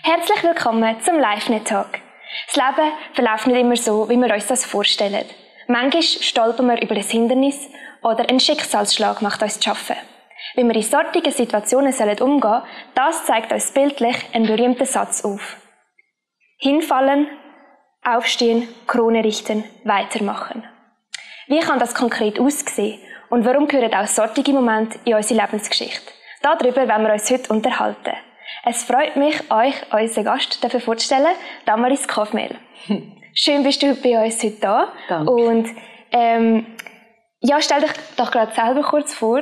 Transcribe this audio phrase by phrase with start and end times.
[0.00, 2.00] Herzlich willkommen zum LiveNet Talk.
[2.46, 5.24] Das Leben verläuft nicht immer so, wie wir uns das vorstellen.
[5.68, 7.68] Manchmal stolpern wir über ein Hindernis
[8.02, 9.94] oder ein Schicksalsschlag macht uns zu schaffen.
[10.54, 12.62] Wie wir in solchen Situationen umgehen sollen,
[12.96, 15.56] das zeigt uns bildlich einen berühmten Satz auf.
[16.56, 17.28] Hinfallen,
[18.02, 20.66] aufstehen, Krone richten, weitermachen.
[21.46, 22.98] Wie kann das konkret aussehen
[23.30, 26.12] und warum gehören auch solche Momente in unsere Lebensgeschichte?
[26.40, 28.16] Darüber werden wir uns heute unterhalten.
[28.64, 31.34] Es freut mich, euch unseren Gast vorzustellen,
[31.66, 32.56] Damaris Kaufmehl.
[33.34, 34.92] Schön bist du bei uns heute da.
[35.08, 35.32] Danke.
[35.32, 35.68] Und
[36.12, 36.66] ähm,
[37.40, 39.40] ja, stell dich doch gerade selber kurz vor.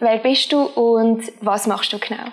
[0.00, 2.24] Wer bist du und was machst du genau?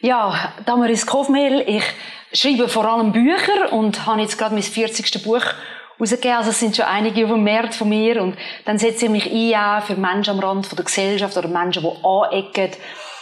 [0.00, 1.64] Ja, Damaris Kofmehl.
[1.66, 1.84] Ich
[2.32, 5.24] schreibe vor allem Bücher und habe jetzt gerade mein 40.
[5.24, 5.42] Buch
[5.98, 6.36] rausgegeben.
[6.36, 8.22] Also es sind schon einige auf dem Markt von mir.
[8.22, 12.06] Und dann setze ich mich ein für Menschen am Rand der Gesellschaft oder Menschen, die
[12.06, 12.70] anecken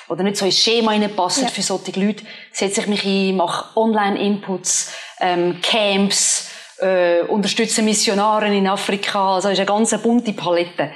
[0.09, 1.49] oder nicht so ins Schema reinpassen ja.
[1.51, 8.67] für solche Leute, setze ich mich ein, mache Online-Inputs, ähm, Camps, äh, unterstütze Missionare in
[8.67, 9.37] Afrika.
[9.37, 10.93] Also ist eine ganz bunte Palette.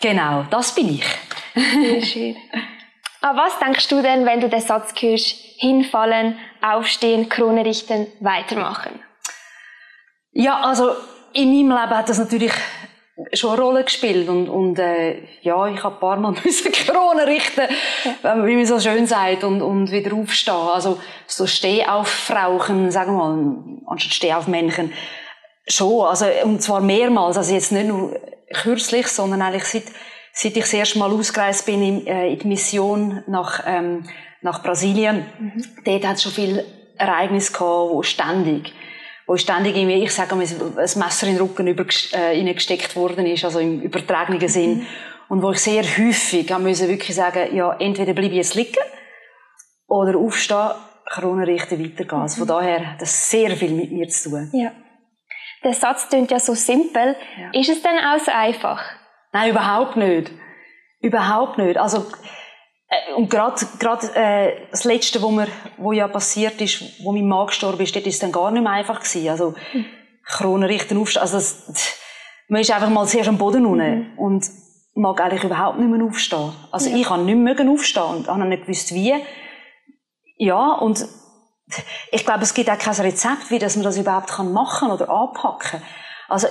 [0.00, 1.04] Genau, das bin ich.
[1.54, 2.36] Sehr schön.
[3.20, 9.00] Aber was denkst du denn, wenn du den Satz hörst, hinfallen, aufstehen, Krone richten, weitermachen?
[10.32, 10.90] Ja, also
[11.32, 12.52] in meinem Leben hat das natürlich
[13.32, 17.26] schon eine Rolle gespielt und, und äh, ja, ich habe ein paar Mal müssen Krone
[17.26, 17.68] richten,
[18.22, 18.46] ja.
[18.46, 20.54] wie man so schön sagt, und, und wieder aufstehen.
[20.54, 23.54] Also so Steh auf Frauchen, sagen wir mal,
[23.86, 24.92] anstatt Steh auf Männchen.
[25.66, 28.18] Schon, also und zwar mehrmals, also jetzt nicht nur
[28.52, 29.84] kürzlich, sondern eigentlich seit,
[30.32, 34.04] seit ich das erste Mal ausgereist bin in, äh, in die Mission nach, ähm,
[34.42, 35.24] nach Brasilien.
[35.38, 35.64] Mhm.
[35.84, 36.64] Dort hat es schon viele
[36.98, 38.72] Ereignisse gehabt, wo ständig
[39.26, 43.26] wo ständig irgendwie, ich sage mal, ein Messer in den Rücken über, äh, gesteckt worden
[43.26, 44.78] ist, also im übertragenen Sinn.
[44.78, 44.86] Mhm.
[45.28, 48.76] Und wo ich sehr häufig haben müssen wirklich sagen, ja, entweder bleibe ich jetzt liegen
[49.88, 50.72] oder aufstehen,
[51.06, 52.20] Krone richten, weitergehen.
[52.20, 52.60] Also von mhm.
[52.60, 54.50] daher hat das sehr viel mit mir zu tun.
[54.52, 54.72] Ja.
[55.62, 57.16] Der Satz klingt ja so simpel.
[57.38, 57.60] Ja.
[57.60, 58.82] Ist es denn auch so einfach?
[59.32, 60.30] Nein, überhaupt nicht.
[61.00, 61.78] Überhaupt nicht.
[61.78, 62.06] Also,
[63.16, 65.46] und gerade gerade äh, das letzte, wo mir
[65.76, 68.62] wo ja passiert ist, wo mein Mann gestorben ist, dort ist es dann gar nicht
[68.62, 69.28] mehr einfach gewesen.
[69.28, 69.86] Also mhm.
[70.26, 71.98] Krone richten aufstehen, also das,
[72.48, 74.18] man ist einfach mal sehr am Boden unten mhm.
[74.18, 74.44] und
[74.94, 76.52] mag eigentlich überhaupt nicht mehr aufstehen.
[76.70, 76.96] Also ja.
[76.96, 79.14] ich kann nicht mehr aufstehen und habe nicht gewusst wie.
[80.36, 81.06] Ja und
[82.10, 85.08] ich glaube, es gibt auch kein Rezept, wie dass man das überhaupt machen kann oder
[85.08, 85.82] anpacken.
[86.28, 86.48] Also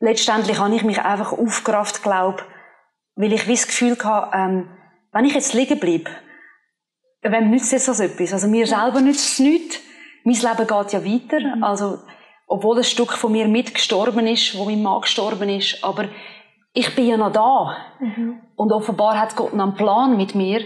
[0.00, 2.42] letztendlich habe ich mich einfach aufgerafft, glaube,
[3.16, 4.68] weil ich wie das Gefühl hatte, ähm,
[5.18, 6.10] wenn ich jetzt liegen bleibe,
[7.22, 8.32] wem nützt jetzt das etwas?
[8.32, 9.80] Also mir selber nützt es nichts.
[10.22, 11.56] Mein Leben geht ja weiter.
[11.56, 11.64] Mhm.
[11.64, 11.98] Also,
[12.46, 16.04] obwohl ein Stück von mir mitgestorben ist, wo mein Mann gestorben ist, aber
[16.72, 17.76] ich bin ja noch da.
[17.98, 18.40] Mhm.
[18.54, 20.64] Und offenbar hat Gott noch einen Plan mit mir.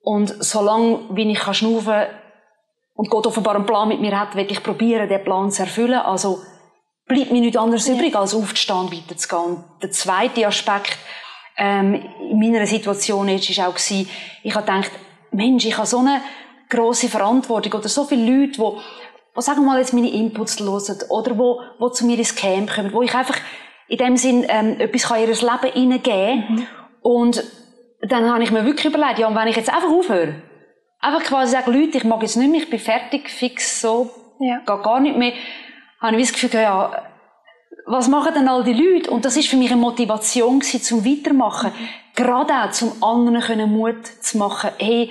[0.00, 2.08] Und solange, wie ich kann schnaufen
[2.92, 6.00] und Gott offenbar einen Plan mit mir hat, werde ich probieren, den Plan zu erfüllen.
[6.00, 6.40] Also,
[7.06, 7.94] bleibt mir nichts anderes ja.
[7.94, 9.44] übrig, als aufzustehen weiterzugehen.
[9.44, 10.98] Und der zweite Aspekt,
[11.56, 14.08] ähm, in meiner Situation jetzt ist auch gewesen,
[14.42, 14.90] ich habe gedacht,
[15.32, 16.20] Mensch, ich habe so eine
[16.68, 18.80] grosse Verantwortung oder so viele Leute, die,
[19.36, 22.74] die sagen wir mal jetzt meine Inputs hören oder wo, wo zu mir ins Camp
[22.74, 23.38] kommen, wo ich einfach
[23.88, 26.66] in dem Sinn ähm, etwas in ihr Leben hineingeben mhm.
[27.02, 27.44] und
[28.02, 30.42] dann habe ich mir wirklich überlegt, ja, und wenn ich jetzt einfach aufhöre,
[31.00, 34.58] einfach quasi sagen, Leute, ich mag jetzt nicht mehr, ich bin fertig, fix, so, ja.
[34.58, 35.32] geht gar nicht mehr,
[36.00, 37.05] habe ich das Gefühl, ja,
[37.86, 39.10] was machen denn all die Leute?
[39.10, 41.72] Und das ist für mich eine Motivation gewesen, zum Weitermachen.
[42.14, 44.70] Gerade auch zum anderen können Mut zu machen.
[44.78, 45.10] Hey,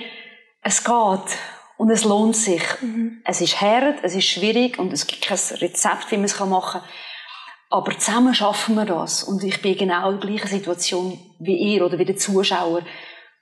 [0.62, 1.38] es geht.
[1.78, 2.62] Und es lohnt sich.
[2.80, 3.22] Mhm.
[3.24, 6.80] Es ist hart, es ist schwierig und es gibt kein Rezept, wie man es machen
[6.80, 6.90] kann.
[7.68, 9.24] Aber zusammen schaffen wir das.
[9.24, 12.82] Und ich bin genau in der gleichen Situation wie ihr oder wie der Zuschauer.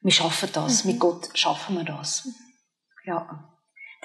[0.01, 0.85] Wir schaffen das.
[0.85, 0.93] Mhm.
[0.93, 2.29] Mit Gott schaffen wir das.
[3.05, 3.54] Ja.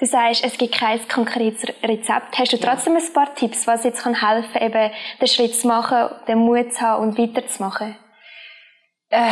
[0.00, 2.38] Du sagst, es gibt kein konkretes Rezept.
[2.38, 4.90] Hast du trotzdem ein paar Tipps, was jetzt kann helfen kann, eben
[5.20, 7.94] den Schritt zu machen, den Mut zu haben und weiterzumachen?
[9.10, 9.30] Äh,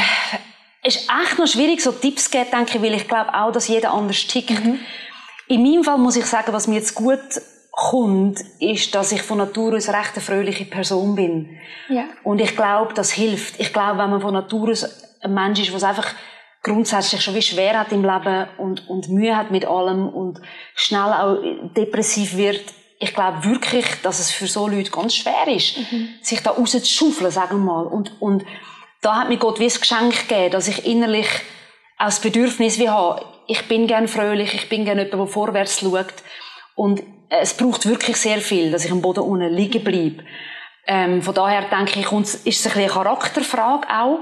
[0.83, 3.51] es ist echt noch schwierig, so Tipps zu geben, denke ich, weil ich glaube auch,
[3.51, 4.63] dass jeder anders tickt.
[4.63, 4.79] Mhm.
[5.49, 7.19] In meinem Fall muss ich sagen, was mir jetzt gut
[7.73, 11.59] kommt, ist, dass ich von Natur aus recht eine fröhliche Person bin.
[11.89, 12.05] Ja.
[12.25, 13.59] Und ich glaube, das hilft.
[13.59, 14.85] Ich glaube, wenn man von Natur aus
[15.23, 16.13] ein Mensch ist, der einfach
[16.63, 20.41] grundsätzlich schon wie schwer hat im Leben und, und Mühe hat mit allem und
[20.75, 21.39] schnell auch
[21.77, 22.63] depressiv wird,
[23.01, 26.09] ich glaube wirklich, dass es für so Leute ganz schwer ist, mhm.
[26.21, 27.87] sich da rauszuschaufeln, sagen wir mal.
[27.87, 28.45] Und, und
[29.01, 31.29] da hat mir Gott wie ein Geschenk gegeben, dass ich innerlich
[31.97, 35.81] auch das Bedürfnis wie habe, ich bin gern fröhlich, ich bin gern jemand, der vorwärts
[35.81, 36.13] schaut.
[36.75, 40.25] Und es braucht wirklich sehr viel, dass ich am Boden unten liegen bleibe.
[40.87, 44.21] Ähm, von daher denke ich, ist es ein bisschen eine Charakterfrage auch.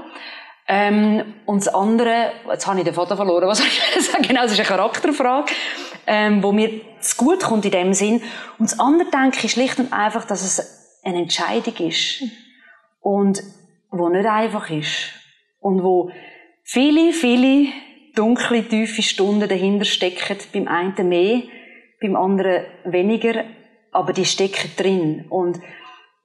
[0.69, 4.23] Ähm, und das andere, jetzt habe ich den Vater verloren, was ich sagen?
[4.23, 5.53] Genau, es ist eine Charakterfrage.
[6.07, 8.23] ähm, wo mir zu gut kommt in dem Sinn.
[8.57, 12.23] Und das andere denke ich schlicht und einfach, dass es eine Entscheidung ist.
[13.01, 13.43] Und
[13.91, 15.11] wo nicht einfach ist.
[15.59, 16.09] Und wo
[16.63, 17.67] viele, viele
[18.15, 20.37] dunkle, tiefe Stunden dahinter stecken.
[20.53, 21.43] Beim einen mehr,
[22.01, 23.43] beim anderen weniger.
[23.91, 25.25] Aber die stecken drin.
[25.29, 25.59] Und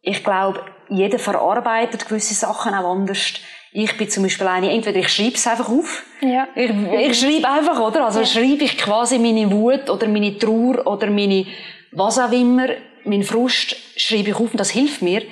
[0.02, 3.34] ich glaube, jeder verarbeitet gewisse Sachen auch anders.
[3.72, 6.02] Ich bin zum Beispiel eine, entweder ich schreibe es einfach auf.
[6.20, 6.46] Ja.
[6.54, 8.04] Ich, ich schreibe einfach, oder?
[8.04, 8.26] Also Ja.
[8.26, 11.46] schreibe ich quasi meine Wut oder meine Trauer oder meine,
[11.92, 12.66] was auch immer,
[13.04, 15.22] mein Frust schreibe ich auf und das hilft mir.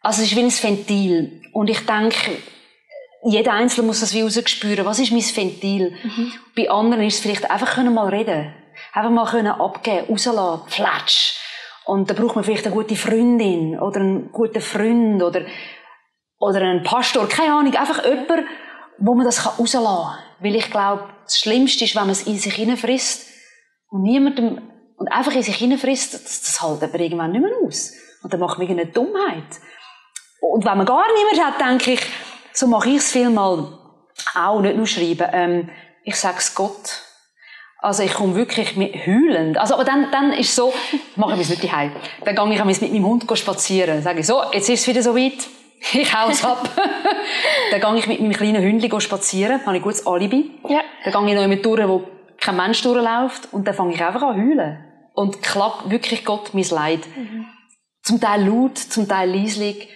[0.00, 1.40] Also es ist wie ein Ventil.
[1.52, 2.16] Und ich denke,
[3.24, 4.84] jeder Einzelne muss das wie rausspüren.
[4.84, 5.94] Was ist mein Ventil?
[6.56, 8.52] Bei anderen ist es vielleicht einfach können mal reden.
[8.92, 11.34] Einfach mal können abgeben, rauslassen, flatsch.
[11.84, 15.42] Und da braucht man vielleicht eine gute Freundin oder einen guten Freund oder,
[16.38, 17.74] oder einen Pastor, keine Ahnung.
[17.74, 18.44] Einfach jemand,
[18.98, 20.18] wo man das rauslassen kann.
[20.40, 23.28] Weil ich glaube, das Schlimmste ist, wenn man es in sich hineinfrisst
[23.88, 24.60] und niemandem,
[24.96, 27.92] und einfach in sich hineinfrisst, das, das hält aber irgendwann nicht mehr aus.
[28.22, 29.60] Und dann macht man irgendeine Dummheit.
[30.40, 32.00] Und wenn man gar niemand hat, denke ich,
[32.52, 33.78] so mache ich es vielmal
[34.34, 35.70] auch, nicht nur schreiben, ähm,
[36.04, 37.02] ich sage es Gott.
[37.82, 39.58] Also ich komme wirklich mit heulend.
[39.58, 40.72] Also, aber dann, dann ist so,
[41.16, 41.90] mache ich es nicht daheim.
[42.24, 43.96] Dann gehe ich mit meinem Hund spazieren.
[43.96, 45.48] Dann sage ich, so, jetzt ist es wieder so weit.
[45.92, 46.68] Ich hau es ab.
[47.72, 49.58] dann gehe ich mit meinem kleinen Hündchen spazieren.
[49.58, 50.52] Dann habe ich ein gutes Alibi.
[50.68, 50.80] Ja.
[51.04, 52.04] Dann gehe ich noch mit durch, wo
[52.40, 53.52] kein Mensch durchläuft.
[53.52, 54.84] Und dann fange ich einfach an heulen.
[55.14, 57.00] Und klappt wirklich Gott mein Leid.
[58.04, 59.88] Zum Teil laut, zum Teil leislich.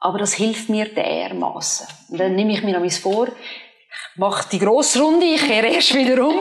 [0.00, 1.86] Aber das hilft mir dermaßen.
[2.08, 5.94] Und dann nehme ich mir noch vor, ich mache die grosse Runde, ich kehre erst
[5.94, 6.36] wieder um,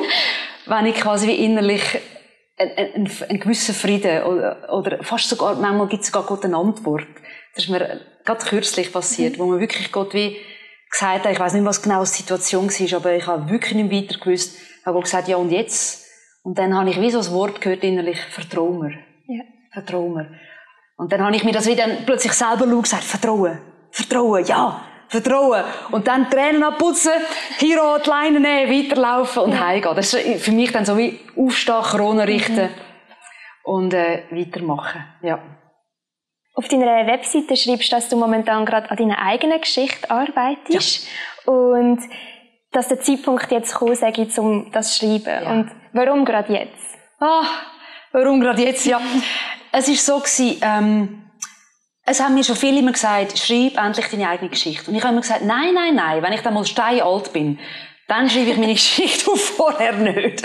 [0.67, 2.00] wenn ich quasi wie innerlich
[2.57, 7.07] einen, einen, gewissen Frieden oder, oder fast sogar, manchmal gibt es sogar Gott eine Antwort.
[7.53, 10.38] Das ist mir gerade kürzlich passiert, wo mir wirklich Gott wie
[10.89, 13.91] gesagt hat, ich weiß nicht, was genau die Situation war, aber ich habe wirklich nicht
[13.91, 14.57] weiter gewusst.
[14.79, 16.06] Ich habe Gott gesagt, ja und jetzt?
[16.44, 18.91] Und dann habe ich wie so ein Wort gehört innerlich, vertrau mir.
[19.27, 19.44] Ja.
[19.73, 20.29] Vertrau mir.
[20.97, 23.59] Und dann habe ich mir das wieder plötzlich selber laut gesagt, Vertrauen,
[23.91, 25.63] Vertrauen, ja, Vertrauen.
[25.92, 27.12] Und dann Tränen abputzen,
[27.60, 29.96] hier an die Leine nehmen, weiterlaufen und heimgehen.
[29.96, 32.69] Das ist für mich dann so wie aufstehen, Krone richten
[33.63, 35.04] und äh, weitermachen.
[35.22, 35.40] Ja.
[36.54, 41.07] Auf deiner Webseite schreibst du, dass du momentan gerade an deiner eigenen Geschichte arbeitest
[41.46, 42.00] und
[42.72, 45.44] dass der Zeitpunkt jetzt gekommen sei, um das zu schreiben.
[45.44, 45.52] Ja.
[45.52, 46.98] Und warum gerade jetzt?
[47.19, 47.46] Ah,
[48.12, 48.86] warum gerade jetzt?
[48.86, 49.02] Ja,
[49.72, 51.25] es ist so gewesen, ähm,
[52.06, 54.90] es haben mir schon viele immer gesagt, schreib endlich deine eigene Geschichte.
[54.90, 57.60] Und ich habe immer gesagt, nein, nein, nein, wenn ich dann mal steinalt bin,
[58.07, 60.44] dann schreibe ich meine Geschichte auf, vorher nicht.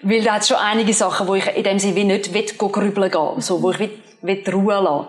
[0.00, 3.40] Weil da hat schon einige Sachen, wo ich in dem Sinne nicht will, grübeln gehen,
[3.40, 5.08] so, wo ich will, will Ruhe lassen.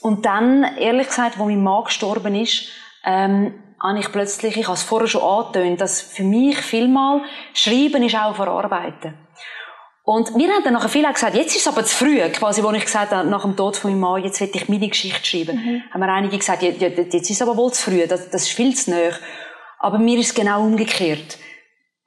[0.00, 2.68] Und dann, ehrlich gesagt, wo mein Mann gestorben ist,
[3.04, 8.02] ähm, habe ich plötzlich, ich habe es vorher schon angetönt, dass für mich vielmal Schreiben
[8.02, 9.14] ist auch Verarbeiten.
[10.08, 12.70] Und wir haben dann nachher viele gesagt, jetzt ist es aber zu früh, quasi, wo
[12.70, 15.82] ich gesagt habe, nach dem Tod von meinem Mann, jetzt will ich meine Geschichte schreiben.
[15.92, 18.44] Haben wir einige gesagt, ja, ja, jetzt ist es aber wohl zu früh, das, das
[18.44, 19.12] ist viel zu nahe.
[19.78, 21.36] Aber mir ist es genau umgekehrt.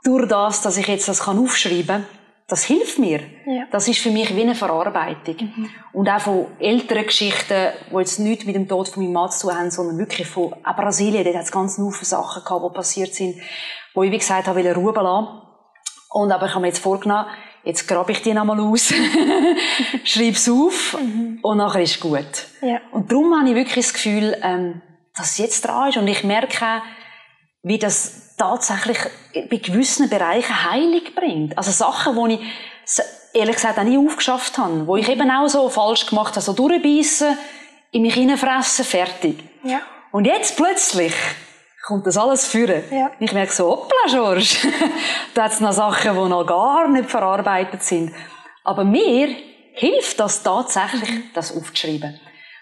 [0.04, 2.08] Durch das, dass ich jetzt das kann aufschreiben kann,
[2.48, 3.20] das hilft mir.
[3.46, 3.66] Ja.
[3.70, 5.54] Das ist für mich wie eine Verarbeitung.
[5.94, 9.46] Und auch von älteren Geschichten, die jetzt nichts mit dem Tod von meinem Mann zu
[9.46, 12.76] tun haben, sondern wirklich von auch Brasilien, dort hat es ganz viele Sachen gehabt, die
[12.76, 13.36] passiert sind,
[13.94, 15.28] wo ich, wie gesagt habe, will Ruhe lassen.
[16.10, 17.28] Und aber ich habe mir jetzt vorgenommen,
[17.64, 18.94] jetzt grabe ich die nochmal aus,
[20.04, 20.98] schreibe es auf
[21.42, 22.48] und nachher ist gut.
[22.62, 22.80] Ja.
[22.92, 24.82] Und darum habe ich wirklich das Gefühl, ähm,
[25.16, 25.98] dass es jetzt dran ist.
[25.98, 26.82] Und ich merke
[27.64, 28.98] wie das tatsächlich
[29.34, 31.58] bei gewissen Bereichen Heilung bringt.
[31.58, 33.02] Also Sachen, die ich
[33.34, 36.54] ehrlich gesagt auch nie aufgeschafft habe, wo ich eben auch so falsch gemacht habe, so
[36.54, 37.38] durchbeissen,
[37.92, 39.38] in mich hineinfressen, fertig.
[39.64, 39.82] Ja.
[40.12, 41.14] Und jetzt plötzlich
[41.92, 42.84] kommt das alles führen.
[42.90, 43.12] Ja.
[43.20, 44.56] Ich merke so, hoppla, George,
[45.34, 48.14] da hat es noch Sachen, die noch gar nicht verarbeitet sind.
[48.64, 49.36] Aber mir
[49.74, 52.18] hilft das tatsächlich, das aufzuschreiben.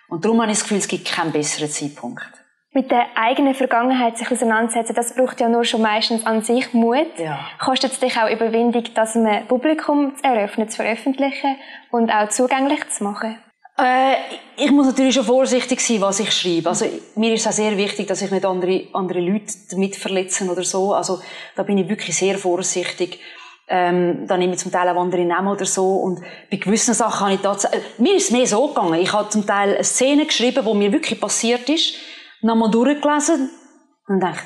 [0.08, 2.24] Und darum habe ich das Gefühl, es gibt keinen besseren Zeitpunkt.
[2.72, 7.18] Mit der eigenen Vergangenheit sich auseinandersetzen, das braucht ja nur schon meistens an sich Mut.
[7.18, 7.40] Ja.
[7.60, 11.56] Kostet es dich auch Überwindung, das einem Publikum zu eröffnen, zu veröffentlichen
[11.92, 13.38] und auch zugänglich zu machen?
[13.82, 14.16] Äh,
[14.58, 16.70] ich muss natürlich schon vorsichtig sein, was ich schreibe.
[16.70, 20.50] Also, mir ist es auch sehr wichtig, dass ich nicht andere, andere Leute damit verletzen
[20.50, 20.94] oder so.
[20.94, 21.22] Also,
[21.56, 23.20] da bin ich wirklich sehr vorsichtig.
[23.68, 25.98] Ähm, da nehme ich zum Teil auch andere Namen oder so.
[25.98, 28.96] Und bei gewissen Sachen habe ich tatsächlich, äh, mir ist es mehr so gegangen.
[28.96, 31.94] Ich habe zum Teil eine Szene geschrieben, die mir wirklich passiert ist,
[32.42, 33.50] nochmal durchgelesen
[34.08, 34.44] und dachte,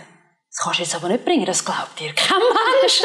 [0.50, 2.38] das kannst du jetzt aber nicht bringen, das glaubt dir kein
[2.82, 3.02] Mensch.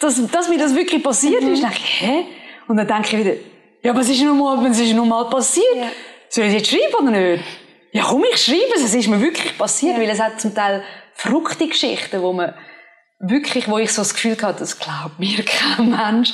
[0.00, 1.62] dass, dass mir das wirklich passiert ist.
[1.62, 2.24] Dann denke ich, hä?
[2.66, 3.36] Und dann denke ich wieder,
[3.82, 5.76] ja, aber es ist nun mal, es ist nun mal passiert.
[5.76, 5.88] Ja.
[6.28, 7.44] Soll ich jetzt schreiben oder nicht?
[7.92, 8.82] Ja, komm, ich schreibe es.
[8.82, 10.82] Es ist mir wirklich passiert, weil es hat zum Teil
[11.14, 12.54] verrückte Geschichten, wo man,
[13.18, 16.32] wirklich, wo ich so das Gefühl hatte, das glaubt mir kein Mensch.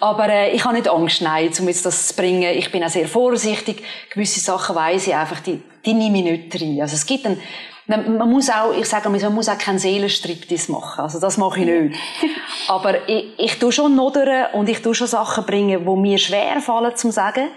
[0.00, 2.56] Aber äh, ich habe nicht Angst, nein, um jetzt das zu bringen.
[2.56, 3.82] Ich bin auch sehr vorsichtig.
[4.12, 6.80] Gewisse Sachen weiss ich einfach, die, die nehme ich nicht rein.
[6.80, 7.40] Also es gibt einen,
[7.86, 11.02] man, man muss auch, ich sage mal, man muss auch keinen Seelenstriptease machen.
[11.02, 11.98] Also das mache ich nicht.
[12.68, 16.60] Aber ich, ich tue schon nodern und ich tue schon Sachen bringen, die mir schwer
[16.60, 17.48] fallen zum Sagen.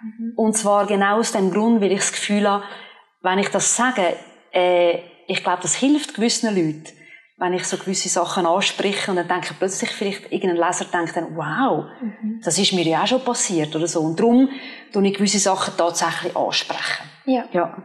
[0.00, 0.32] Mhm.
[0.36, 2.64] Und zwar genau aus dem Grund, weil ich das Gefühl habe,
[3.22, 4.16] wenn ich das sage,
[4.52, 6.92] äh, ich glaube, das hilft gewissen Leuten
[7.42, 11.36] wenn ich so gewisse Sachen anspreche und dann denke plötzlich vielleicht irgendein Leser denkt dann,
[11.36, 12.40] wow, mhm.
[12.44, 14.00] das ist mir ja auch schon passiert oder so.
[14.00, 14.48] Und darum
[14.92, 17.10] tue ich gewisse Sachen tatsächlich ansprechen.
[17.26, 17.44] Ja.
[17.52, 17.82] ja.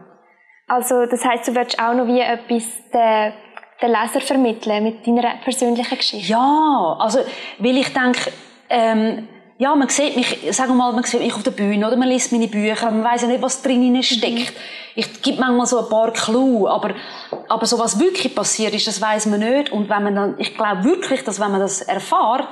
[0.68, 3.32] Also das heißt, du würdest auch noch wie etwas den,
[3.80, 6.30] den Leser vermitteln mit deiner persönlichen Geschichte?
[6.30, 7.20] Ja, also
[7.58, 8.30] weil ich denke,
[8.68, 11.96] ähm, ja, man sieht mich, sagen wir mal, man sieht mich auf der Bühne oder
[11.96, 14.52] man liest meine Bücher, man weiß ja nicht, was drin steckt.
[14.52, 14.56] Mhm.
[14.94, 16.90] Ich gebe manchmal so ein paar Clue, aber,
[17.48, 19.72] aber so was wirklich passiert ist, das weiß man nicht.
[19.72, 22.48] Und wenn man dann, ich glaube wirklich, dass wenn man das erfahrt,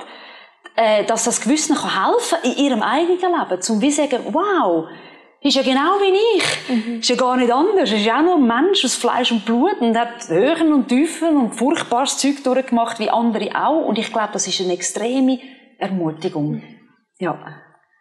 [0.75, 4.87] äh, dass das Gewissen kann helfen in ihrem eigenen Leben, zum wie sagen, wow,
[5.41, 6.69] ist ja genau wie ich.
[6.69, 6.99] Mhm.
[6.99, 7.91] Ist ja gar nicht anders.
[7.91, 11.37] Ist ja auch nur ein Mensch aus Fleisch und Blut und hat Höhen und Tiefen
[11.37, 13.85] und furchtbares Zeug durchgemacht wie andere auch.
[13.85, 15.39] Und ich glaube, das ist eine extreme
[15.77, 16.55] Ermutigung.
[16.55, 16.63] Mhm.
[17.19, 17.37] Ja.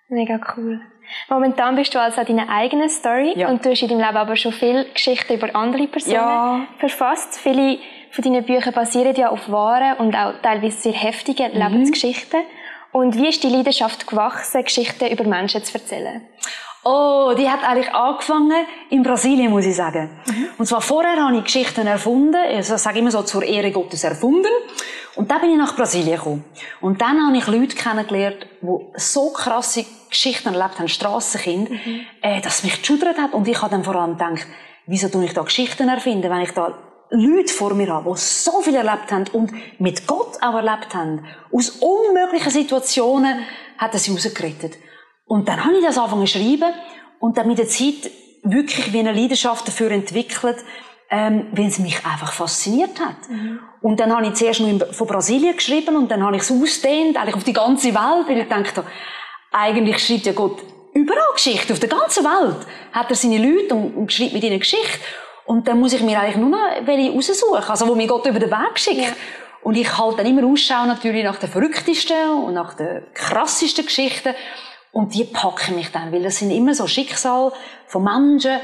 [0.08, 0.80] Mega cool.
[1.28, 3.48] Momentan bist du also an deiner eigenen Story ja.
[3.48, 6.66] und du hast in deinem Leben aber schon viele Geschichten über andere Personen ja.
[6.78, 7.38] verfasst.
[7.38, 7.78] Viele
[8.10, 11.62] von deinen Büchern basieren ja auf wahren und auch teilweise sehr heftigen mhm.
[11.62, 12.40] Lebensgeschichten.
[12.92, 16.26] Und wie ist die Leidenschaft gewachsen, Geschichten über Menschen zu erzählen?
[16.88, 20.08] Oh, die hat eigentlich angefangen in Brasilien, muss ich sagen.
[20.24, 20.46] Mhm.
[20.56, 24.52] Und zwar vorher habe ich Geschichten erfunden, also sage immer so zur Ehre Gottes erfunden.
[25.16, 26.44] Und dann bin ich nach Brasilien gekommen.
[26.80, 32.00] Und dann habe ich Leute kennengelernt, die so krasse Geschichten erlebt haben, Strassenkind, mhm.
[32.22, 33.34] äh, dass mich geschudert hat.
[33.34, 34.46] Und ich habe dann vor allem gedacht,
[34.86, 36.72] wieso tue ich da Geschichten erfinden, wenn ich da
[37.10, 39.50] Leute vor mir habe, die so viel erlebt haben und
[39.80, 41.24] mit Gott auch erlebt haben.
[41.52, 43.40] Aus unmöglichen Situationen
[43.76, 44.78] hat er sie rausgerettet.
[45.26, 46.72] Und dann habe ich das angefangen zu schreiben
[47.20, 48.10] und dann mit der Zeit
[48.42, 50.56] wirklich wie eine Leidenschaft dafür entwickelt,
[51.10, 53.28] ähm, weil es mich einfach fasziniert hat.
[53.28, 53.60] Mhm.
[53.82, 57.16] Und dann habe ich zuerst nur von Brasilien geschrieben und dann habe ich es ausdehnt,
[57.16, 58.84] eigentlich auf die ganze Welt, weil ich dachte,
[59.52, 63.94] eigentlich schreibt ja Gott überall Geschichte, auf der ganzen Welt hat er seine Leute und,
[63.94, 64.98] und schreibt mit ihnen Geschichte.
[65.44, 68.40] Und dann muss ich mir eigentlich nur noch welche raussuchen, also wo mir Gott über
[68.40, 69.00] den Weg schickt.
[69.00, 69.12] Ja.
[69.62, 74.34] Und ich halte dann immer Ausschau natürlich nach den verrücktesten und nach den krassesten Geschichten.
[74.96, 77.52] Und die packen mich dann, weil das sind immer so Schicksal
[77.86, 78.60] von Menschen.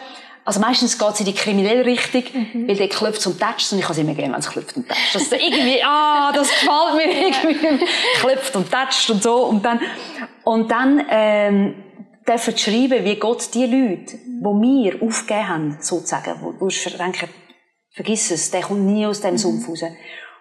[0.47, 2.67] Also meistens geht es in die kriminelle Richtung, mhm.
[2.67, 4.89] weil der klopft und tätscht und ich kann es immer gerne, wenn es klopft und
[4.89, 5.15] tätscht.
[5.15, 7.87] Das irgendwie, ah, das gefällt mir irgendwie.
[8.21, 9.45] klopft und tätscht und so.
[9.45, 9.79] Und dann,
[10.45, 11.75] und dann, ähm,
[12.27, 17.29] dürfen schreiben, wie Gott die Leute, die wir aufgegeben haben, sozusagen, wo du denken,
[17.91, 19.83] vergiss es, der kommt nie aus dem Sumpf raus.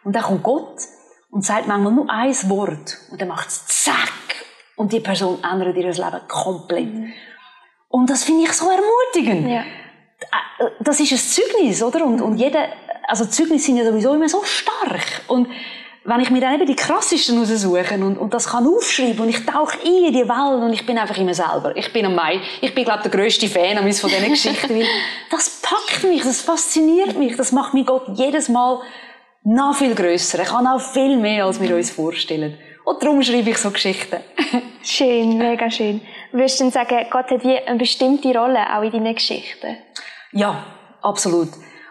[0.05, 0.79] Und dann kommt Gott
[1.31, 4.30] und sagt manchmal nur ein Wort und dann macht es zack
[4.81, 6.91] und die Person ändert ihr Leben komplett.
[6.91, 7.13] Mhm.
[7.89, 9.47] Und das finde ich so ermutigend.
[9.47, 9.61] Ja.
[9.61, 12.03] Äh, das ist ein Zeugnis, oder?
[12.03, 12.67] Und, und jeder,
[13.07, 15.21] also Zeugnisse sind ja sowieso immer so stark.
[15.27, 15.47] Und
[16.03, 19.45] wenn ich mir dann eben die krassesten raussuche und, und das kann aufschreiben und ich
[19.45, 21.77] tauche in die Welt und ich bin einfach immer selber.
[21.77, 24.87] Ich bin am Mai, ich bin, glaube der grösste Fan von diesen Geschichten, weil
[25.29, 28.81] das packt mich, das fasziniert mich, das macht mich Gott jedes Mal
[29.43, 30.39] noch viel grösser.
[30.39, 32.57] Er kann auch viel mehr, als wir uns vorstellen.
[32.85, 34.19] Und darum schreibe ich so Geschichten.
[34.83, 36.01] schön, mega schön.
[36.31, 39.77] Würdest du denn sagen, Gott hat wie eine bestimmte Rolle auch in deinen Geschichten?
[40.31, 40.63] Ja,
[41.01, 41.49] absolut.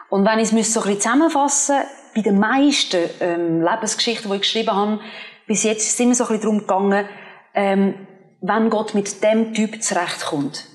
[0.08, 1.76] Und wenn ich es so ein bisschen zusammenfassen
[2.14, 5.00] bei den meisten ähm, Lebensgeschichten, die ich geschrieben habe,
[5.46, 7.08] bis jetzt ist es immer so ein bisschen darum gegangen,
[7.54, 8.06] ähm,
[8.40, 10.66] wenn Gott mit dem Typ zurechtkommt,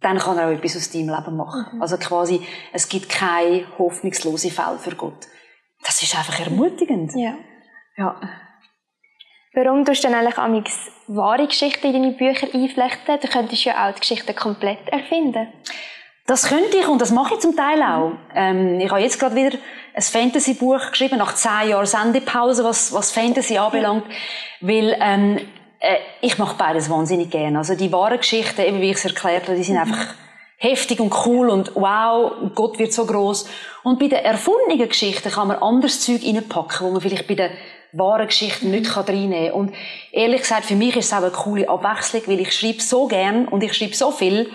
[0.00, 1.66] dann kann er auch etwas aus deinem Leben machen.
[1.72, 1.82] Mhm.
[1.82, 5.26] Also quasi, es gibt keine hoffnungslose Fälle für Gott.
[5.84, 7.12] Das ist einfach ermutigend.
[7.16, 7.34] Ja.
[7.96, 8.20] Ja.
[9.60, 10.72] Warum tust du dann eigentlich amix
[11.08, 13.18] wahre Geschichten in deine Bücher einflechten?
[13.20, 15.48] Du könntest ja auch die Geschichten komplett erfinden.
[16.28, 18.12] Das könnte ich und das mache ich zum Teil auch.
[18.36, 19.58] Ähm, ich habe jetzt gerade wieder
[19.94, 24.04] ein Fantasy-Buch geschrieben, nach zehn Jahren Sendepause, was, was Fantasy anbelangt,
[24.60, 25.38] weil ähm,
[25.80, 27.58] äh, ich mache beides wahnsinnig gerne.
[27.58, 29.80] Also die wahren Geschichten, eben wie ich es erklärt habe, die sind mhm.
[29.80, 30.14] einfach
[30.56, 33.48] heftig und cool und wow, Gott wird so groß.
[33.82, 37.50] Und bei den erfundenen Geschichten kann man anderes Zeug reinpacken, wo man vielleicht bei den
[37.92, 39.52] wahren Geschichten nicht reinnehmen kann.
[39.52, 39.74] Und
[40.12, 43.48] ehrlich gesagt, für mich ist es auch eine coole Abwechslung, weil ich schreibe so gern
[43.48, 44.50] und ich schreibe so viel.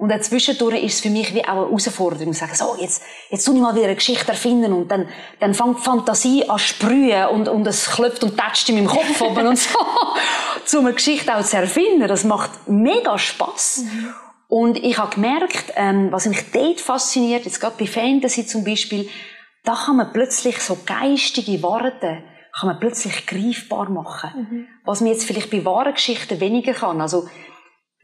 [0.00, 2.32] Und dann zwischendurch ist es für mich wie auch eine Herausforderung.
[2.32, 5.06] Sagen, so, jetzt, jetzt tue ich mal wieder eine Geschichte erfinden und dann,
[5.40, 9.20] dann fängt die Fantasie an sprühen und, und es klopft und tätscht in meinem Kopf
[9.20, 9.78] oben und so.
[10.64, 13.84] so eine Geschichte auch zu erfinden, das macht mega Spass.
[13.84, 14.14] Mhm.
[14.48, 19.06] Und ich habe gemerkt, ähm, was mich dort fasziniert, jetzt gerade bei Fantasy zum Beispiel,
[19.64, 22.22] da kann man plötzlich so geistige Worte
[22.58, 24.30] kann man plötzlich greifbar machen.
[24.34, 24.66] Mhm.
[24.84, 27.00] Was man jetzt vielleicht bei wahren Geschichten weniger kann.
[27.00, 27.28] Also,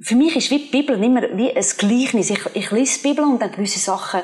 [0.01, 2.31] für mich ist wie die Bibel immer wie ein Gleichnis.
[2.31, 4.21] Ich, ich lese die Bibel und dann gewisse Sachen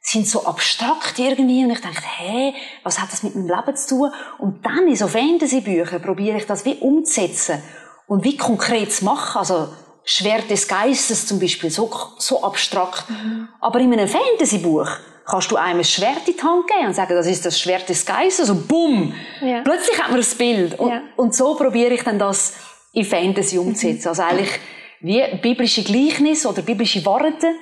[0.00, 2.54] sind so abstrakt irgendwie und ich denke, hä,
[2.84, 4.12] was hat das mit meinem Leben zu tun?
[4.38, 7.60] Und dann in so Fantasy-Büchern probiere ich das wie umzusetzen
[8.06, 9.38] und wie konkret zu machen.
[9.38, 9.68] Also,
[10.08, 13.10] Schwert des Geistes zum Beispiel, so, so abstrakt.
[13.10, 13.48] Mhm.
[13.60, 14.88] Aber in einem Fantasy-Buch
[15.26, 17.88] kannst du einem ein Schwert in die Hand geben und sagen, das ist das Schwert
[17.88, 19.12] des Geistes, und bumm!
[19.42, 19.62] Ja.
[19.62, 20.78] Plötzlich hat man das Bild.
[20.78, 21.02] Und, ja.
[21.16, 22.54] und so probiere ich dann das
[22.92, 24.02] in Fantasy umzusetzen.
[24.04, 24.08] Mhm.
[24.08, 24.60] Also eigentlich
[25.00, 27.52] wie biblische Gleichnis oder biblische Worte,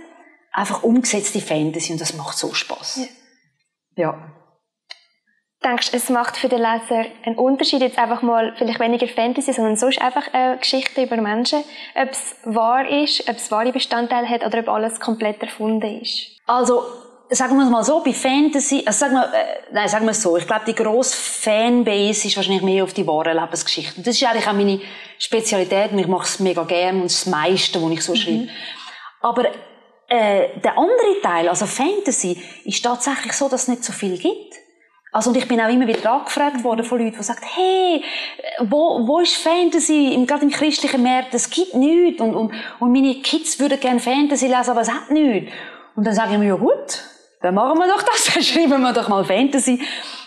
[0.52, 3.08] einfach umgesetzt in Fantasy und das macht so Spaß.
[3.96, 4.04] Ja.
[4.04, 4.32] ja.
[5.64, 9.76] Denkst es macht für den Leser einen Unterschied, jetzt einfach mal vielleicht weniger Fantasy, sondern
[9.76, 14.44] sonst einfach eine Geschichte über Menschen, ob es wahr ist, ob es wahre Bestandteile hat
[14.44, 16.32] oder ob alles komplett erfunden ist?
[16.46, 16.82] Also,
[17.30, 20.20] sagen wir es mal so, bei Fantasy, also sagen wir, äh, nein, sagen wir es
[20.20, 24.04] so, ich glaube, die grosse Fanbase ist wahrscheinlich mehr auf die wahren Lebensgeschichten.
[24.04, 24.80] Das ist eigentlich auch meine
[25.18, 28.16] Spezialität und ich mache es mega gern und das meiste, was ich so mhm.
[28.16, 28.48] schreibe.
[29.22, 29.44] Aber
[30.08, 34.63] äh, der andere Teil, also Fantasy, ist tatsächlich so, dass es nicht so viel gibt.
[35.14, 38.02] Also, und ich bin auch immer wieder angefragt worden von Leuten, die sagen, hey,
[38.62, 42.20] wo, wo ist Fantasy, gerade im christlichen Markt, es gibt nichts.
[42.20, 45.52] Und, und, und meine Kids würden gerne Fantasy lesen, aber es hat nichts.
[45.94, 47.04] Und dann sage ich mir, ja gut,
[47.42, 49.80] dann machen wir doch das, dann schreiben wir doch mal Fantasy.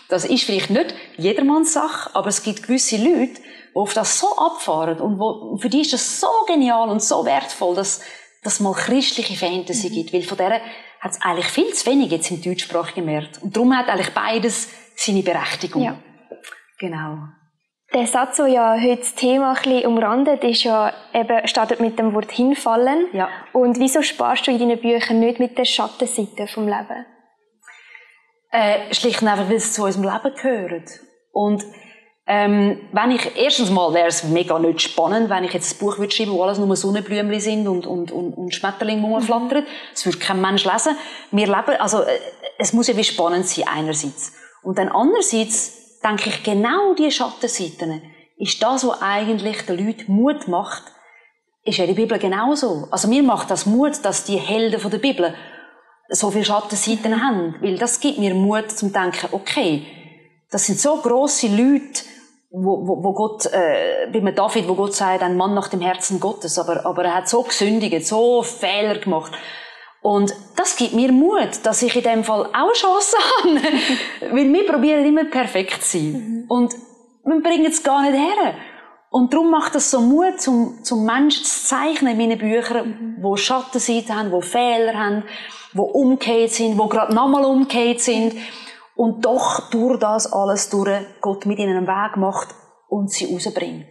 [0.08, 4.38] Das ist vielleicht nicht jedermanns Sache, aber es gibt gewisse Leute, die auf das so
[4.38, 8.00] abfahren und wo, für die ist das so genial und so wertvoll, dass,
[8.48, 9.92] dass es mal christliche Fantasy mhm.
[9.92, 10.62] gibt, weil von der
[11.00, 13.42] hat es eigentlich viel zu wenig jetzt im deutschsprachigen Markt.
[13.42, 15.82] Und darum hat eigentlich beides seine Berechtigung.
[15.82, 15.98] Ja.
[16.78, 17.18] Genau.
[17.92, 21.98] Der Satz, der ja heute das Thema ein bisschen umrandet, ist ja eben, startet mit
[21.98, 23.06] dem Wort hinfallen.
[23.12, 23.28] Ja.
[23.52, 27.04] Und wieso sparst du in deinen Büchern nicht mit der Schattenseite vom Leben?
[28.50, 30.90] Äh, schlicht und einfach, weil es zu unserem Leben gehört.
[31.32, 31.64] Und
[32.30, 35.96] ähm, wenn ich, erstens mal wäre es mega nicht spannend, wenn ich jetzt ein Buch
[35.96, 39.64] würde schreiben wo alles nur Sonnenblümchen sind und, und, und, und Schmetterlinge rumflattern.
[39.94, 40.94] Das würde kein Mensch lesen.
[41.30, 42.18] Wir leben, also, äh,
[42.58, 44.34] es muss ja wie spannend sein, einerseits.
[44.62, 48.02] Und dann andererseits denke ich, genau diese Schattenseiten
[48.36, 50.82] ist das, was eigentlich den Leuten Mut macht,
[51.64, 52.88] ist ja die Bibel genauso.
[52.90, 55.34] Also mir macht das Mut, dass die Helden von der Bibel
[56.10, 57.54] so viele Schattenseiten haben.
[57.62, 59.86] Weil das gibt mir Mut zum Denken, okay,
[60.50, 62.04] das sind so grosse Leute,
[62.50, 66.18] wo, wo, wo Gott, äh, bei David, wo Gott sagt, ein Mann nach dem Herzen
[66.18, 69.32] Gottes, aber, aber er hat so gesündigt, so Fehler gemacht.
[70.00, 74.34] Und das gibt mir Mut, dass ich in dem Fall auch eine Chance habe.
[74.34, 76.12] Weil wir probieren immer perfekt zu sein.
[76.12, 76.44] Mhm.
[76.48, 76.74] Und
[77.24, 78.54] wir bringen es gar nicht her.
[79.10, 83.16] Und darum macht es so Mut, zum, zum Menschen zu zeichnen in meinen Büchern, mhm.
[83.22, 85.24] wo Schattenseiten haben, wo Fehler haben,
[85.74, 88.34] wo umgekehrt sind, wo gerade nochmal umgekehrt sind
[88.98, 92.48] und doch durch das alles durch Gott mit ihnen einen Weg macht
[92.88, 93.86] und sie rausbringt.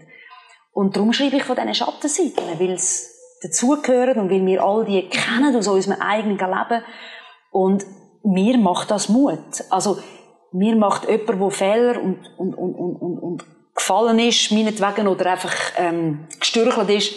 [0.73, 5.07] Und darum schreibe ich von diesen Schattenseiten, weil es dazugehören und weil wir all die
[5.07, 6.83] kennen aus unserem eigenen Leben.
[7.51, 7.85] Und
[8.23, 9.63] mir macht das Mut.
[9.69, 9.97] Also,
[10.51, 15.55] mir macht jemand, der Fehler und, und, und, und, und gefallen ist, meinetwegen, oder einfach
[15.77, 17.13] ähm, gestürchelt ist,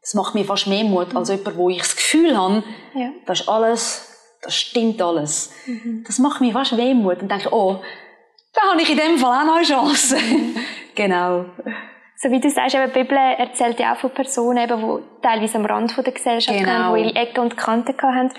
[0.00, 3.10] das macht mir fast mehr Mut als jemand, wo ich das Gefühl habe, ja.
[3.26, 4.11] das ist alles
[4.42, 5.52] das stimmt alles.
[5.66, 6.04] Mhm.
[6.06, 7.80] Das macht mir fast Wehmut und denke, oh,
[8.52, 10.16] da habe ich in dem Fall auch noch eine Chance.
[10.94, 11.46] genau.
[12.16, 15.58] So wie du sagst, eben, die Bibel erzählt ja auch von Personen, eben, die teilweise
[15.58, 16.70] am Rand der Gesellschaft genau.
[16.70, 18.30] haben, die ihre Ecken und Kanten haben.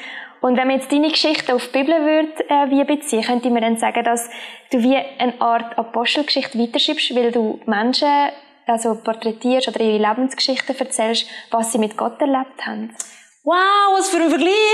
[0.41, 3.61] Und wenn man jetzt deine Geschichte auf die Bibel würde, äh, wie beziehen, könnte man
[3.61, 4.29] dann sagen, dass
[4.71, 8.29] du wie eine Art Apostelgeschichte weiterschreibst, weil du Menschen
[8.65, 12.93] also porträtierst oder ihre Lebensgeschichten erzählst, was sie mit Gott erlebt haben.
[13.45, 14.72] Wow, was für ein Vergleich.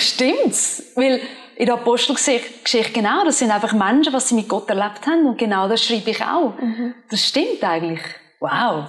[0.00, 1.20] Eigentlich stimmt's, weil
[1.56, 5.38] in der Apostelgeschichte genau, das sind einfach Menschen, was sie mit Gott erlebt haben und
[5.38, 6.54] genau das schreibe ich auch.
[6.58, 6.94] Mhm.
[7.10, 8.00] Das stimmt eigentlich.
[8.40, 8.86] Wow.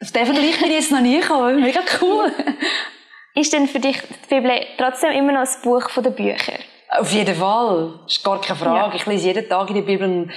[0.00, 2.32] Auf den Vergleich bin ich jetzt noch nie gekommen, mega cool.
[3.34, 4.00] Ist denn für dich
[4.30, 6.58] die Bibel trotzdem immer noch ein Buch der Bücher?
[6.90, 7.98] Auf jeden Fall.
[8.04, 8.90] Das ist gar keine Frage.
[8.90, 8.94] Ja.
[8.94, 10.28] Ich lese jeden Tag in der Bibel.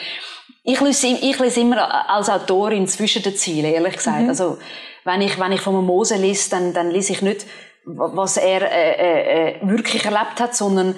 [0.64, 4.24] Ich lese, ich lese immer als Autorin zwischen den Zielen, ehrlich gesagt.
[4.24, 4.30] Mhm.
[4.30, 4.58] Also,
[5.04, 7.46] wenn ich, wenn ich von Mose lese, dann, dann lese ich nicht,
[7.96, 10.96] was er äh, äh, äh, wirklich erlebt hat, sondern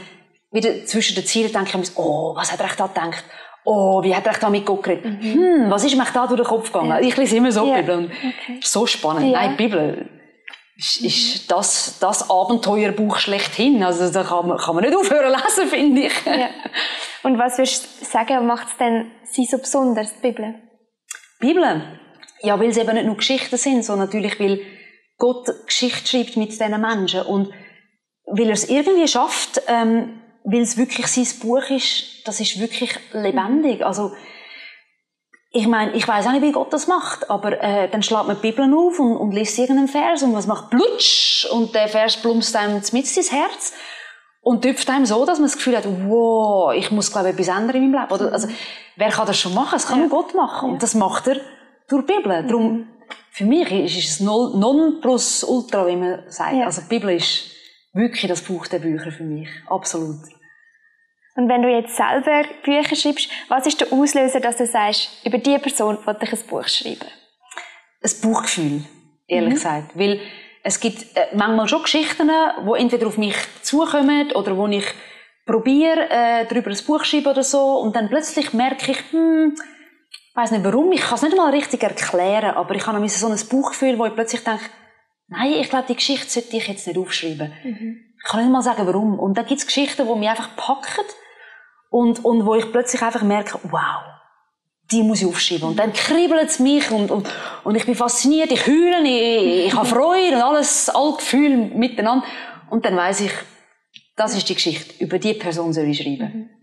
[0.52, 3.24] wieder zwischen den Zielen denke ich mir, oh, was hat er echt da gedacht?
[3.64, 5.06] Oh, wie hat er echt da mit Gott geredet?
[5.06, 5.34] Mhm.
[5.34, 6.90] Hm, was ist mir da durch den Kopf gegangen?
[6.90, 7.00] Ja.
[7.00, 7.78] Ich lese immer so ja.
[7.78, 7.98] Bibel.
[7.98, 8.60] Und okay.
[8.62, 9.32] so spannend.
[9.32, 9.42] Ja.
[9.42, 10.10] Nein, Bibel
[10.76, 13.84] ist, ist das, das Abenteuerbuch schlechthin.
[13.84, 16.26] Also da kann man, kann man nicht aufhören lesen, finde ich.
[16.26, 16.50] Ja.
[17.22, 20.56] Und was würdest du sagen, macht es denn sie so besonders, die Bibel?
[21.40, 21.84] Bibel?
[22.42, 24.62] Ja, weil es eben nicht nur Geschichten sind, sondern natürlich, weil
[25.20, 27.22] Gott Geschichte schreibt mit diesen Menschen.
[27.22, 27.54] Und
[28.26, 32.96] weil er es irgendwie schafft, ähm, weil es wirklich sein Buch ist, das ist wirklich
[33.12, 33.86] lebendig.
[33.86, 34.12] Also,
[35.52, 38.36] ich meine, ich weiß auch nicht, wie Gott das macht, aber äh, dann schlägt man
[38.36, 42.18] die Bibel auf und, und liest irgendeinen Vers und was macht Blutsch und der Vers
[42.18, 43.74] plumpst einem mit ins Herz
[44.42, 47.48] und tüpft einem so, dass man das Gefühl hat, wow, ich muss glaube ich etwas
[47.48, 48.14] ändern in meinem Leben.
[48.14, 48.48] Oder, also,
[48.96, 49.74] wer kann das schon machen?
[49.74, 50.08] Das kann ja.
[50.08, 51.38] nur Gott machen und das macht er
[51.88, 52.44] durch die Bibel.
[52.48, 52.88] Darum,
[53.40, 56.58] für mich ist es non plus ultra, wie man sagt.
[56.58, 56.66] Ja.
[56.66, 57.52] Also die Bibel ist
[57.94, 60.20] wirklich das Buch der Bücher für mich, absolut.
[61.36, 65.38] Und wenn du jetzt selber Bücher schreibst, was ist der Auslöser, dass du sagst, über
[65.38, 67.08] diese Person wollte ich ein Buch schreiben?
[68.04, 68.84] Ein Buchgefühl,
[69.26, 69.54] ehrlich mhm.
[69.54, 69.98] gesagt.
[69.98, 70.20] Weil
[70.64, 74.86] es gibt äh, manchmal schon Geschichten, die entweder auf mich zukommen oder wo ich
[75.46, 79.79] probiere, äh, darüber ein Buch schreiben oder so und dann plötzlich merke ich, hm, ich
[80.40, 83.40] weiß nicht warum, ich kann es nicht mal richtig erklären, aber ich habe so ein
[83.50, 84.64] Buchgefühl, wo ich plötzlich denke,
[85.28, 87.52] nein, ich glaube, die Geschichte sollte ich jetzt nicht aufschreiben.
[87.64, 87.98] Mhm.
[88.18, 89.20] Ich kann nicht mal sagen, warum.
[89.20, 91.06] Und dann gibt es Geschichten, die mich einfach packen
[91.90, 94.02] und, und wo ich plötzlich einfach merke, wow,
[94.92, 95.70] die muss ich aufschreiben.
[95.70, 97.28] Und dann kribbelt es mich und, und,
[97.64, 102.26] und ich bin fasziniert, ich heule, ich, ich habe Freude und alles, alle Gefühle miteinander.
[102.70, 103.32] Und dann weiß ich,
[104.16, 105.04] das ist die Geschichte.
[105.04, 106.32] Über die Person soll ich schreiben.
[106.34, 106.59] Mhm.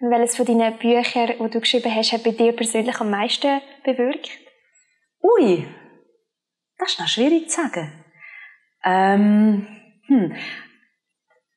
[0.00, 3.60] Und welches von deinen Büchern, die du geschrieben hast, hat bei dir persönlich am meisten
[3.84, 4.30] bewirkt?
[5.22, 5.66] Ui,
[6.78, 7.92] das ist noch schwierig zu sagen.
[8.82, 9.66] Ähm,
[10.06, 10.34] hm.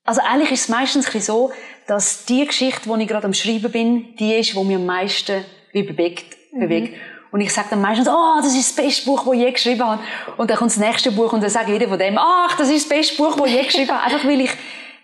[0.04, 1.54] Also eigentlich ist es meistens so,
[1.88, 5.46] dass die Geschichte, die ich gerade am Schreiben bin, die ist, die mich am meisten
[5.72, 6.36] bewegt.
[6.52, 6.60] Mhm.
[6.60, 7.00] bewegt.
[7.32, 9.84] Und ich sage dann meistens, oh, das ist das beste Buch, das ich je geschrieben
[9.84, 10.04] habe.
[10.36, 12.70] Und dann kommt das nächste Buch und dann sage ich wieder von dem, ach, das
[12.70, 14.04] ist das beste Buch, das ich je geschrieben habe.
[14.04, 14.52] Einfach weil ich,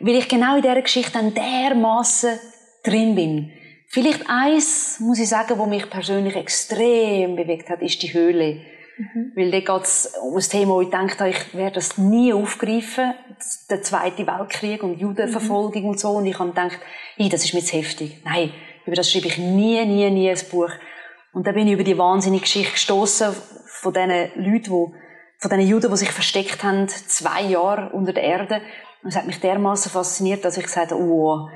[0.01, 2.37] weil ich genau in dieser Geschichte dann dermassen
[2.83, 3.51] drin bin.
[3.87, 8.61] Vielleicht eins, muss ich sagen, was mich persönlich extrem bewegt hat, ist die Höhle.
[8.99, 9.31] Mhm.
[9.35, 12.33] Weil da geht es um ein Thema, wo ich gedacht habe, ich werde das nie
[12.33, 13.13] aufgreifen.
[13.69, 15.89] Der Zweite Weltkrieg und Judenverfolgung mhm.
[15.89, 16.11] und so.
[16.11, 16.79] Und ich habe gedacht,
[17.17, 18.21] das ist mir zu heftig.
[18.25, 18.51] Nein,
[18.85, 20.71] über das schreibe ich nie, nie, nie ein Buch.
[21.33, 23.33] Und dann bin ich über die wahnsinnige Geschichte gestoßen
[23.65, 28.23] von diesen Leuten, die, von diesen Juden, die sich versteckt haben, zwei Jahre unter der
[28.23, 28.61] Erde.
[29.01, 31.47] Und es hat mich dermaßen fasziniert, dass ich gesagt habe, oh,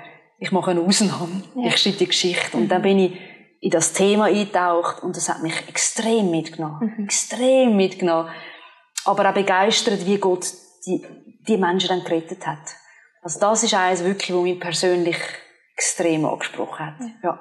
[0.44, 1.42] ich mache eine Ausnahme.
[1.56, 1.68] Ja.
[1.68, 2.58] Ich schreibe die Geschichte.
[2.58, 3.18] Und dann bin ich
[3.62, 6.94] in das Thema eingetaucht und das hat mich extrem mitgenommen.
[6.98, 7.06] Mhm.
[7.06, 8.30] Extrem mitgenommen.
[9.06, 10.46] Aber auch begeistert, wie Gott
[10.86, 11.02] die,
[11.48, 12.76] die Menschen dann gerettet hat.
[13.22, 15.18] Also das ist eines wirklich, was mich persönlich
[15.76, 17.00] extrem angesprochen hat.
[17.24, 17.40] Ja.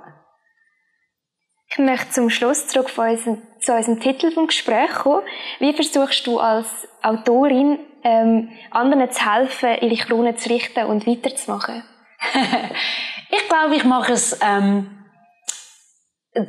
[1.70, 5.26] Ich möchte zum Schluss zurück von unserem, zu unserem Titel vom Gespräch kommen.
[5.58, 6.68] Wie versuchst du als
[7.02, 11.82] Autorin, ähm, anderen zu helfen, ihre Krone zu richten und weiterzumachen?
[13.30, 15.04] ich glaube, ich mache es ähm,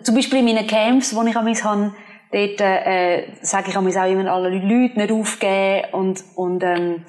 [0.03, 1.95] zum Beispiel in meinen Camps, wo ich an habe,
[2.31, 7.05] dort äh, sage ich auch immer alle Leute nicht aufgeben und, und ähm,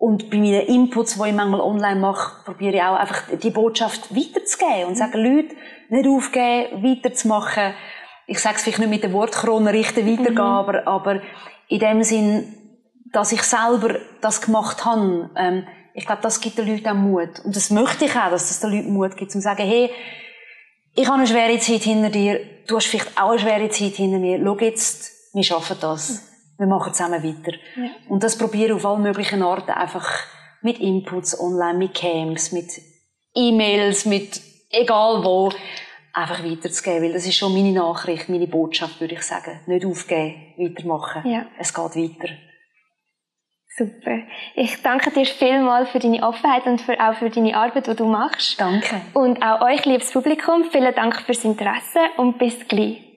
[0.00, 4.16] und bei meinen Inputs, die ich manchmal online mache, probiere ich auch einfach die Botschaft
[4.16, 5.54] weiterzugeben und sagen, Leute,
[5.90, 7.74] nicht aufgeben, weiterzumachen.
[8.26, 10.40] Ich sage es vielleicht nicht mit den Wortkronen richten, weitergehen, mhm.
[10.40, 11.20] aber, aber
[11.68, 12.54] in dem Sinn,
[13.12, 17.40] dass ich selber das gemacht habe, ähm, ich glaube, das gibt den Leuten auch Mut.
[17.44, 19.90] Und das möchte ich auch, dass das den Leuten Mut gibt, um zu sagen, hey,
[20.94, 24.18] ich habe eine schwere Zeit hinter dir, du hast vielleicht auch eine schwere Zeit hinter
[24.18, 27.56] mir, schau jetzt, wir schaffen das wir machen zusammen weiter.
[27.76, 27.90] Ja.
[28.08, 30.06] Und das probiere ich auf allen möglichen Arten einfach
[30.60, 32.70] mit Inputs online, mit Camps, mit
[33.34, 35.50] E-Mails, mit egal wo,
[36.12, 39.58] einfach weiterzugeben, weil das ist schon meine Nachricht, meine Botschaft, würde ich sagen.
[39.66, 41.26] Nicht aufgeben, weitermachen.
[41.30, 41.46] Ja.
[41.58, 42.34] Es geht weiter.
[43.76, 44.18] Super.
[44.56, 48.04] Ich danke dir vielmals für deine Offenheit und für, auch für deine Arbeit, die du
[48.04, 48.60] machst.
[48.60, 49.00] Danke.
[49.14, 53.09] Und auch euch, liebes Publikum, vielen Dank fürs Interesse und bis gleich.